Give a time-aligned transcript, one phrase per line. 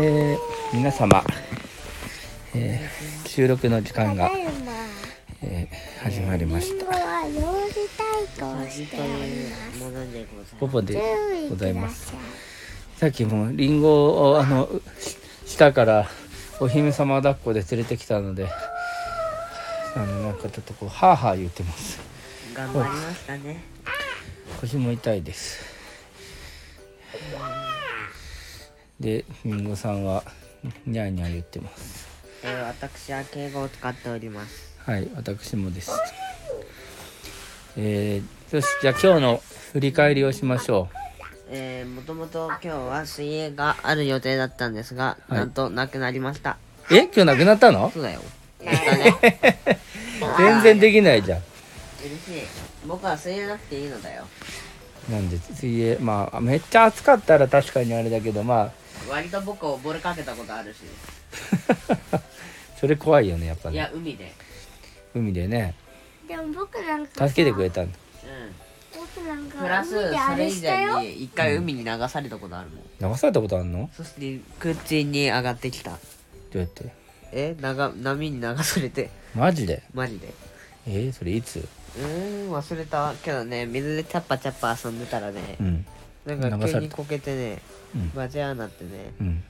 [0.00, 1.24] えー、皆様、
[2.54, 4.30] えー、収録の時間が、
[5.42, 6.86] えー、始まりました。
[10.60, 11.02] ポポで
[11.50, 12.14] ございます
[12.96, 14.68] さっきもリンゴをあの
[15.00, 15.16] し
[15.46, 16.06] 下から
[16.60, 18.46] お姫様抱っこで連れてきたので
[19.96, 21.98] あのなんかちょっとこうハーハー言ってます
[22.54, 23.64] 頑張りましたね。
[24.60, 25.77] 腰も痛いです
[29.00, 30.24] でリンゴさんは
[30.86, 32.08] ニャーニャー言ってます
[32.44, 34.76] えー、私は敬語を使っております。
[34.78, 35.90] はい私もです
[37.76, 39.42] えー、よしじゃあ今日の
[39.72, 40.88] 振り返りをしましょ
[41.50, 46.58] えー、もともと今日は水泳がある予定だったんですが、はいなんとなくなりました。
[46.90, 47.90] うえ今日なくなったの？
[47.90, 48.20] そうだよ。
[50.38, 51.42] 全然できないじゃん
[52.00, 52.46] 嬉しい。
[52.86, 54.24] 僕は水泳なくていいのだよ。
[55.08, 58.70] なんで水泳まあめっちゃ暑かったら確かにあれだけどま
[59.08, 60.78] 割と僕溺れかけたことあるし。
[62.12, 62.20] あ
[62.78, 64.32] それ怖いよねやっぱねいや、海で。
[65.14, 65.74] 海でね。
[66.28, 69.60] でも僕なんかさ助けてくれたんだう僕なんかん。
[69.62, 70.92] プラス、海であそれ以れしたよ。
[70.94, 73.12] 前に一回海に流されたことあるもん。
[73.12, 73.90] 流されたことあんの？
[73.96, 75.90] そして、口に上がってきた。
[75.92, 75.96] ど
[76.54, 76.92] うやって？
[77.32, 79.82] えなが波に流されて、マジで？
[79.92, 80.32] マジで。
[80.86, 81.66] えー、それいつ？
[81.96, 83.14] うーん忘れた。
[83.22, 85.86] けどね水でチャッパチャッパ遊んでたらねう、ん。
[86.26, 87.62] なんか急にこけてね
[87.94, 88.10] うん。
[88.14, 89.42] バチャーなってねうん。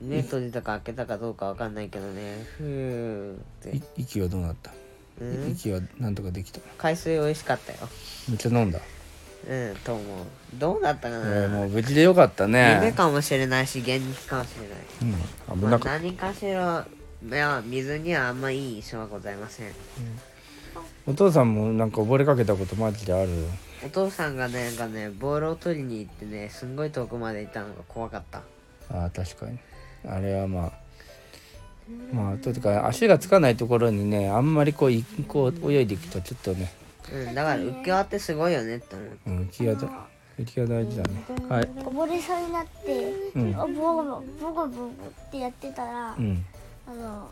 [0.00, 3.76] 目閉じたか開けたかどうかわかんないけどねふーって。
[3.76, 4.72] い息はどうなった？
[5.20, 5.50] うん？
[5.50, 6.60] 息はなんとかできた？
[6.78, 7.78] 海水美味しかったよ。
[8.28, 8.80] めっちゃ飲んだ？
[9.46, 10.04] うんと思う。
[10.54, 14.54] どうだったかえな、ー、もう無事でよかった夢ねかもしれないし現実かもし
[15.02, 15.14] れない、
[15.52, 15.58] うん。
[15.58, 16.86] 危まあ、なかっ何かしら
[17.22, 19.72] いや水にはあんまいい印象はございません。
[19.72, 19.74] た
[21.06, 23.30] お父さんもなんか溺れかけたことマジである？
[23.84, 28.42] お父さんがねなんかねボールを取りに行ってねすんごい遠くまで行ったのが怖かった。
[28.90, 29.58] あー確かに。
[30.08, 30.72] あれはまあ
[32.12, 36.72] まあというか足がつかないところにねあんまりこういこう泳いでいくとちょっとね。
[37.12, 39.18] うん、だから浮き輪ってすごいよねって思う。
[39.26, 39.88] うん浮き輪だ
[40.38, 41.24] 浮き輪大事だね。
[41.48, 41.64] はい。
[41.64, 43.52] 溺れそうになって、うん。
[43.52, 44.90] ボコボコボコボコ
[45.28, 46.44] ってやってたら、うん。
[46.88, 47.28] あの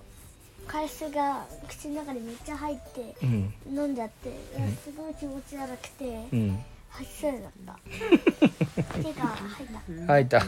[0.67, 6.59] 海水が口の中にめっちゃ入ってうん飲んじゃって、いやすごい気持ち悪くて、うん
[6.91, 7.79] 吐きそうになった。
[9.03, 10.07] 手が入った。
[10.07, 10.39] 吐いた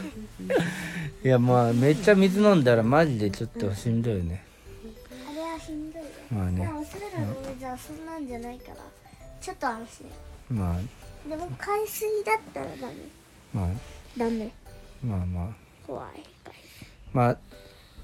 [1.23, 4.43] いやまあめっちゃ水飲んだらマジでちょっとしんどいよね
[5.27, 6.07] あれはしんどいよ。
[6.31, 8.77] まあねでもおそらくじゃあそんなんじゃないから、
[9.41, 10.11] ちょっと安心。
[10.57, 12.93] まあでも海水だったらダメ。
[13.51, 13.69] まあ
[14.15, 14.51] ダメ。
[15.03, 15.47] まあまあ
[15.87, 16.23] 怖い。
[17.11, 17.37] まあ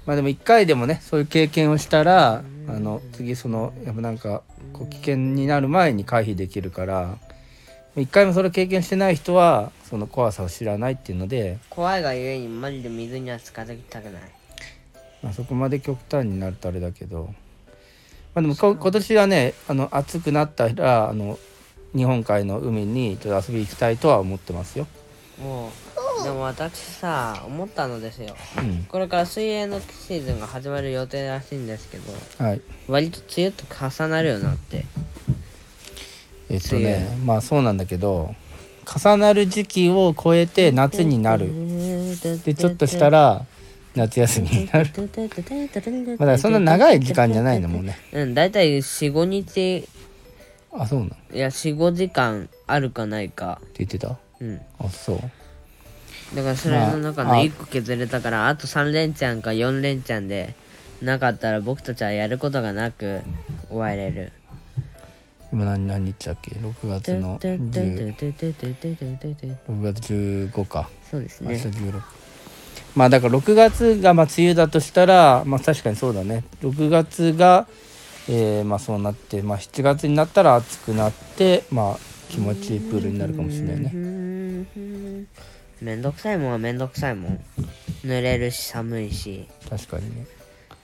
[0.06, 4.42] まあでも一回でもねそういう経験をしたらあの次そのやっぱなんか
[4.72, 7.18] こう危険になる前に回避できるから
[7.96, 14.22] 一回もそれ経験してない人はその怖さを知らないっていうので、怖いがゆえにマジで水には近づきたくない。
[15.22, 17.34] まあ、そこまで極端になるとあれだけど、
[18.34, 21.38] まあ、でもこ今年はねあの暑くなったらあの
[21.94, 24.86] 日本海の海にちょっと遊びに行きたいとは思ってますよ。
[25.38, 25.70] もう、
[26.22, 28.34] でも私さ、思ったのですよ。
[28.58, 28.84] うん。
[28.84, 32.12] これから水泳のシーズンが始まる予定らしいんですけど、
[32.44, 32.60] はい。
[32.88, 34.84] 割と梅雨と重なるよなって。
[36.50, 38.34] えっとねまあそうなんだけど
[38.84, 41.50] 重なる時期を超えて夏になる。
[42.44, 43.46] でちょっとしたら
[43.94, 44.90] 夏休みになる。
[44.96, 47.96] まあだからそんな長い時間じゃないのもうね。
[48.12, 49.88] うん、だいたい4、5日、
[50.72, 53.60] あそうなんっていや、4、5時間あるかないか。
[53.78, 54.18] 言ってた？
[54.40, 54.60] うん。
[54.78, 55.20] あそう
[56.34, 58.56] だからそれの中のまああ1個削れたから、あ。
[58.56, 60.54] と3連チャンか4連チャンで、
[61.02, 63.20] なかったら僕たちはやることがなく
[63.68, 64.32] 終われる。
[65.52, 70.88] 今何何日だっけ？6月の10 6月15か。
[71.10, 71.72] そうです明日ね。
[71.72, 72.00] 16
[72.94, 76.44] まあだから6月がまあ梅雨だとしたらまあ確かにそうだね。
[76.62, 77.66] 6月が
[78.28, 81.98] えーまあそうなってまあ7月になったら暑くなってまあ
[82.30, 83.92] 気持ちいいプールになるかもしれないね
[85.82, 87.44] めんどくさいもんはめんどくさいもん。
[88.04, 90.26] 濡れるし寒いし、確かにね。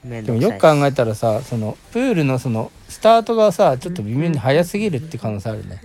[0.03, 0.41] めんどくさいし。
[0.41, 5.81] でもよく考えたらさそのプールのそのスタートがさちょっと微妙に早すぎるって可能性あるね。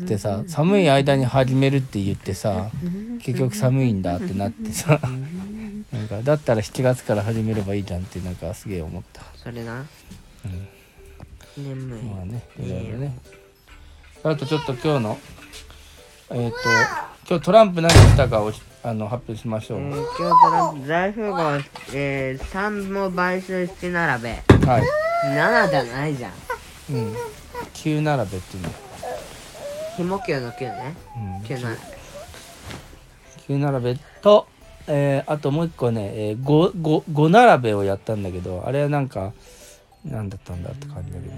[0.00, 2.70] でさ寒い間に始めるって言ってさ
[3.22, 4.98] 結局寒いんだってなってさ。
[5.92, 9.22] なんかだったら7月から始めればいいじゃんってなんかすげえ思った。
[9.36, 9.84] それな。
[11.58, 11.78] うん。
[11.78, 12.02] 眠い。
[12.02, 13.16] まあねいろいろね。
[14.22, 15.18] あとちょっと今日の
[16.30, 16.56] えっ、と
[17.28, 18.52] 今日トランプ何したかを
[18.84, 21.38] あの発表しましょう、えー、今日トランプ大富豪、
[21.92, 24.28] えー、3も買収して並べ。
[24.64, 24.82] はい
[25.34, 26.32] 7じゃないじゃん。
[26.90, 27.14] うん
[27.74, 28.68] 9並べっていうの
[29.96, 30.94] ひも9の9ね。
[31.16, 31.76] うん9並
[33.48, 33.54] べ。
[33.54, 34.46] 9並べと
[34.86, 39.32] えーあともう一個ね、えー、5, 5, 5並べをやったんだけどあれはなんか
[40.04, 41.34] 何だったんだって感じだけど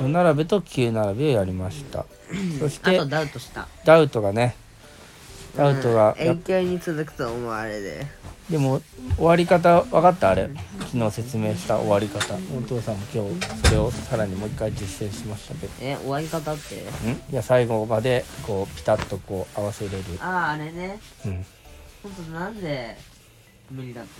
[0.00, 2.04] 5並べと9並べをやりました。
[2.58, 3.66] そしてダウトした。
[3.84, 4.54] ダウトがね
[5.56, 6.26] ダウトがうん。
[6.28, 8.06] 永久に続くと思うあれで
[8.50, 8.80] でも
[9.16, 10.30] 終わり方分かった？
[10.30, 10.48] あれ。
[10.80, 12.34] 昨日説明した終わり方。
[12.56, 15.72] お父さんも今日それをさらにもう一回実践しましたけど。
[15.80, 16.76] え終わり方って？
[16.76, 17.32] ん？
[17.32, 19.96] いや最後までこうピタッとこう合わせれる。
[20.20, 20.98] あああれね。
[21.26, 21.44] うん。
[22.02, 22.96] ほんとなんで
[23.70, 24.10] 無理だった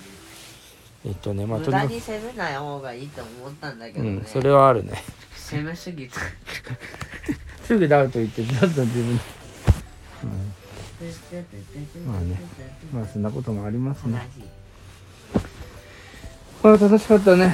[1.09, 4.93] えっとねまあ無駄に攻めない方がいいと思ったんだけどね、うんそれはあるね
[5.51, 6.21] 攻めすぎた
[7.65, 9.21] すぐダウト言ってちょっと自分うん。
[12.07, 12.41] まあね。
[12.93, 14.29] まあそんなこともありますね。
[16.63, 17.47] あ楽しかったね。
[17.47, 17.53] は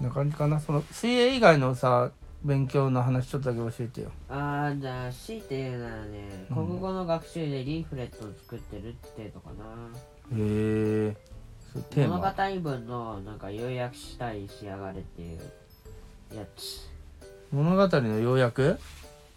[0.00, 0.04] い。
[0.04, 0.58] な感じかな。
[0.60, 2.10] その水泳以外のさ
[2.42, 4.10] 勉強の話ちょっとだけ教えてよ。
[4.28, 6.66] ああじゃあ強いて言うならね、うん。
[6.66, 9.64] 国語の学習でリーフレットを作ってるって程度かな。
[10.36, 11.29] へえ
[11.90, 15.40] テー物語マ文のなんか要約したい仕上がれっていう
[16.34, 16.88] やつ。
[17.52, 18.78] 物語の要約？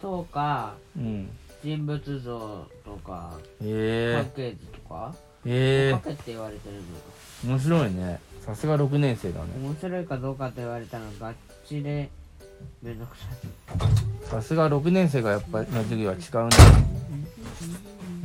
[0.00, 1.28] とかうん
[1.62, 3.32] 人物像とか
[3.62, 5.14] へ家系図とか？
[5.46, 5.50] え。
[5.50, 6.76] へえ書けって言われてる
[7.44, 8.20] の面白いね。
[8.44, 9.46] さすが6年生だね。
[9.62, 11.34] 面白いかどうかって言われたらガッ
[11.66, 12.10] チで
[12.82, 14.28] めんどくさい。
[14.28, 16.56] さすが6年生がやっぱりの授業は違うんだ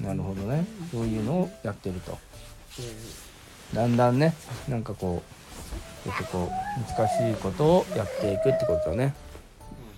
[0.10, 0.66] なるほどね。
[0.92, 2.18] そういうのをやってると
[3.74, 4.34] だんだんね
[4.68, 5.22] なんかこ
[6.06, 9.06] うちょっとこう難しいことをやっていくってことだね。
[9.06, 9.14] もう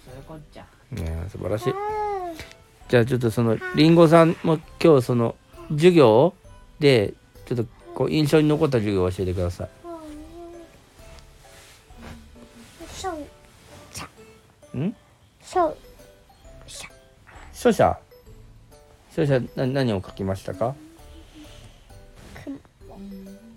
[0.09, 0.65] それこっちゃ。
[0.91, 1.73] ねえ素晴らしい。
[2.89, 5.35] じゃあちょっとそのりんごさんも今日その
[5.69, 6.33] 授業
[6.79, 7.13] で
[7.45, 7.65] ちょっと
[7.95, 9.69] こう印象に残った授業を教えてください。
[14.77, 14.95] ん。
[15.41, 15.77] そう
[16.67, 17.97] 書写
[19.13, 20.73] 書写な何を書きましたか？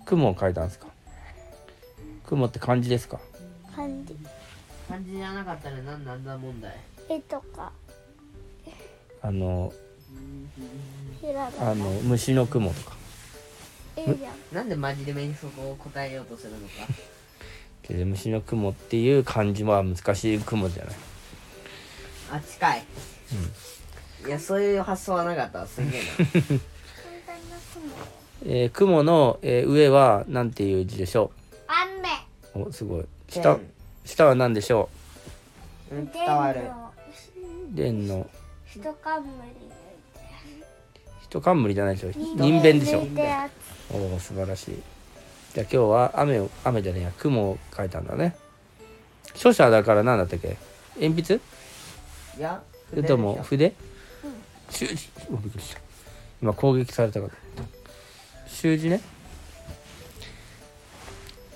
[0.05, 0.87] 雲を書いたんですか？
[2.27, 3.19] 雲って漢字ですか？
[3.75, 4.15] 感じ
[4.87, 6.75] 漢字じゃなかったら何なんだ問題。
[7.09, 7.71] 絵とか。
[9.21, 9.73] あの
[11.59, 12.95] あの虫の雲とか。
[13.97, 14.55] 絵じゃん。
[14.55, 16.73] なんでマジで目にそこを答えようとするのか。
[17.81, 20.95] けど虫の雲っていう漢字は難しい雲じゃない。
[22.31, 22.83] あ近い、
[24.25, 25.59] いやそういう発想はなかった。
[25.59, 26.05] わすげえな。
[26.17, 26.61] 簡単な
[27.73, 27.95] 雲
[28.43, 31.31] えー雲の、えー上は何ていう字でしょ
[31.67, 32.63] 雨。
[32.65, 33.05] うおすごい。
[33.29, 33.57] 下
[34.03, 34.89] 下は何でしょ
[35.91, 35.95] う？
[36.13, 36.61] 伝わる。
[37.71, 38.27] 伝の。
[38.67, 39.29] 一冠。
[41.23, 42.19] 一冠じゃないでしょ？
[42.19, 43.03] に人弁でしょ？
[43.91, 44.81] おお素晴らしい。
[45.53, 48.35] じゃあ今日は雨を雨じゃねえや雲を描いたんだね。
[49.33, 50.57] 書写だから何だったっけ？
[50.99, 51.35] 鉛筆？
[52.37, 53.75] いやそれとも筆で
[54.69, 54.87] 筆？
[54.87, 55.81] 習字おびっくりした。
[56.41, 57.44] 今攻撃されたかと思った
[58.55, 59.01] 習字ね。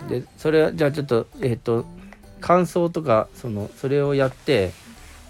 [0.08, 1.86] でそれはじゃあちょっとえっ、と
[2.42, 4.72] 感想とかそのそれをやって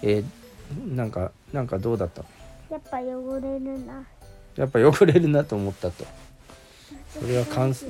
[0.02, 2.22] えーなんかなんかどうだった？
[2.70, 4.04] やっぱ汚れるな。
[4.56, 6.04] やっぱ汚れるなと思ったと。
[7.18, 7.86] それは感想。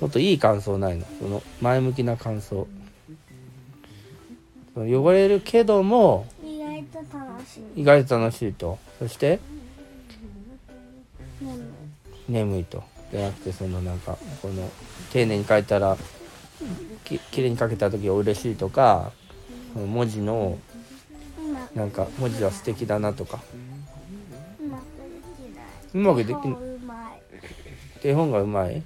[0.00, 1.04] もっといい感想ないの？
[1.20, 2.68] その前向きな感想。
[4.76, 7.80] 汚れるけども意外と楽しい。
[7.80, 8.78] 意外と楽しいと。
[9.00, 9.40] そして眠い
[12.28, 12.82] 眠いと。
[13.10, 14.70] じゃなくてそのなんかこの
[15.12, 15.96] 丁寧に書いたら
[17.04, 19.12] ききれいに書けた時は嬉しいとか
[19.74, 20.58] 文字の
[21.74, 23.40] なんか文字は素敵だなとか。
[25.94, 26.56] うまくできない。
[28.02, 28.82] 手本がうまい。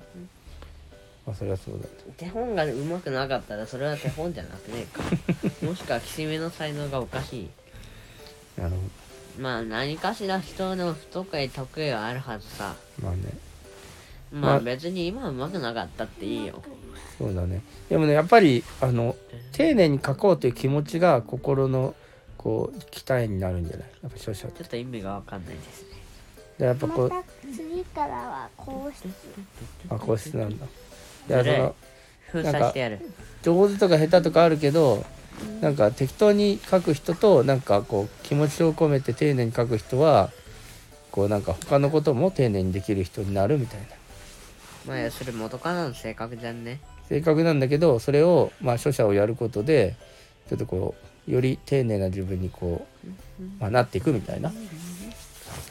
[1.27, 5.03] まあそれはそうだね手本が上手くなかったらそれは手本じゃなくねえか。
[5.67, 7.51] もしくはきしめの才能がおかしい。
[8.57, 8.77] なるほ
[9.39, 12.75] まあ何かしら人の不得意得意はあるはずさ。
[13.01, 13.23] どまあね。
[14.33, 14.55] ままあ。
[14.57, 16.63] あ別に今上手くなかったっていいよ。
[17.19, 17.63] そうだね。
[17.89, 19.17] でもねやっぱりあの
[19.53, 21.95] 丁寧に書こうという気持ちが心の
[22.37, 23.87] こう期待になるんじゃない？
[24.03, 25.89] やっぱ書写ってちょっと意味がわかんないですね。
[26.59, 29.09] でやっぱこうまた次からは皇室。
[29.89, 30.67] あ個室なんだ。
[30.67, 31.75] いやその
[32.33, 33.01] 封鎖してやる。
[33.43, 35.05] 上手とか下手とかあるけど
[35.61, 40.31] なんか適当に書く人となんかこう気持ちを込めて丁寧に書く人は
[41.11, 43.87] こうなんか他のことも丁寧にできる人になるみたいな。
[44.87, 46.81] まあ要するに元カノの性格じゃんね。
[47.09, 49.95] 性格なんだけどそれをまあ書写をやることで
[50.49, 50.95] ちょっとこ
[51.29, 54.53] うより丁寧な自分にこう、まあ、なっていくみたいな。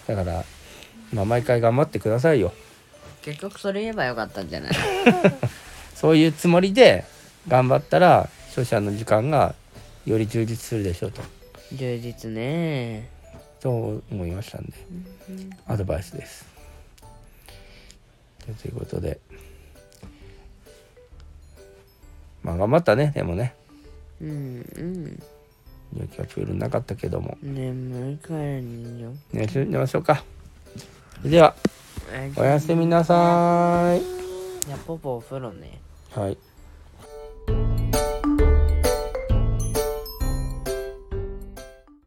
[0.08, 0.44] だから、
[1.13, 2.54] まあ、毎回頑張ってくださいよ。
[3.22, 4.74] 結局それ言えばよかったんじゃない？
[5.96, 7.04] そういうつもりで
[7.48, 9.54] 頑張ったら書写の時間が
[10.05, 11.22] より充実するでしょうと。
[11.74, 13.10] 充実ね。
[13.60, 14.74] と思いましたんで。
[15.67, 16.46] アドバイスです。
[18.62, 19.20] ということで。
[22.43, 23.53] まあ頑張ったねでもね。
[24.22, 24.34] うんう
[24.81, 25.20] ん。
[25.93, 27.38] 今日はプールなかったけども。
[27.41, 29.10] 眠いから寝よ。
[29.10, 30.24] う寝ましょ寝ましょうか。
[31.24, 31.53] では
[32.36, 34.01] おやすみなさーい
[34.65, 35.79] じゃあポポお風呂ね。
[36.12, 36.38] はい